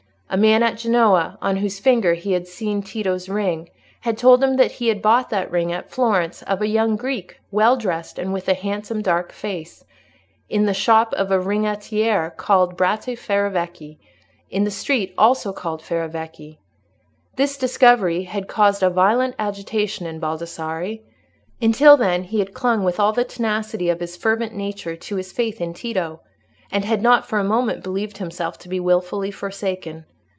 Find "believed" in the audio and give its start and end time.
27.83-28.19